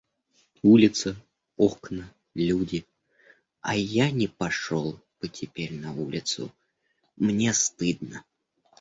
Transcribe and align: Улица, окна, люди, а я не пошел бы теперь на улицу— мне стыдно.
Улица, 0.63 1.15
окна, 1.57 2.11
люди, 2.33 2.85
а 3.59 3.75
я 3.75 4.09
не 4.09 4.27
пошел 4.27 4.99
бы 5.21 5.27
теперь 5.27 5.75
на 5.79 5.93
улицу— 5.93 6.51
мне 7.17 7.53
стыдно. 7.53 8.25